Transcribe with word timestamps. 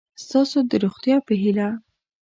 ستاسو 0.25 0.57
د 0.69 0.71
روغتیا 0.83 1.17
په 1.27 1.33
هیله 1.41 1.67